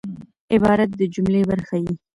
عبارت 0.53 0.89
د 0.99 1.01
جملې 1.13 1.41
برخه 1.49 1.75
يي. 1.83 1.93